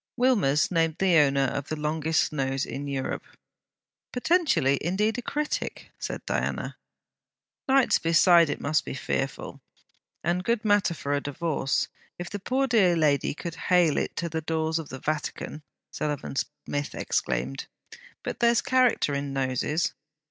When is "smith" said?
16.35-16.95